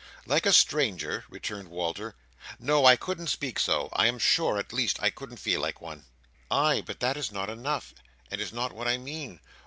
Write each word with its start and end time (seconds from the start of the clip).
"Like 0.25 0.47
a 0.47 0.51
stranger!" 0.51 1.25
returned 1.29 1.67
Walter, 1.67 2.15
"No. 2.57 2.85
I 2.87 2.95
couldn't 2.95 3.27
speak 3.27 3.59
so. 3.59 3.89
I 3.93 4.07
am 4.07 4.17
sure, 4.17 4.57
at 4.57 4.73
least, 4.73 4.97
I 4.99 5.11
couldn't 5.11 5.37
feel 5.37 5.61
like 5.61 5.79
one." 5.79 6.05
"Ay, 6.49 6.81
but 6.83 7.01
that 7.01 7.17
is 7.17 7.31
not 7.31 7.51
enough, 7.51 7.93
and 8.31 8.41
is 8.41 8.51
not 8.51 8.71
what 8.73 8.87
I 8.87 8.97
mean. 8.97 9.41